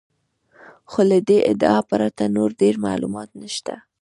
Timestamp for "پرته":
1.89-2.23